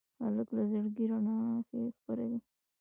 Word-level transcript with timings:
هلک 0.25 0.47
له 0.55 0.63
زړګي 0.69 1.05
رڼا 1.11 1.37
خپروي. 1.97 2.39